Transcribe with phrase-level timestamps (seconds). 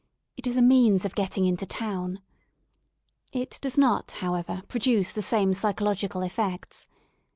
[0.35, 2.21] It is a means of getting into town.
[3.31, 6.87] It does not, howeverj pro duce the same psychological effects.